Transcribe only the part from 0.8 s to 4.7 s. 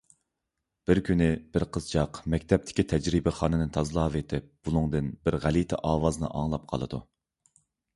بىر كۈنى بىر قىزچاق مەكتەپتىكى تەجرىبىخانىنى تازىلاۋېتىپ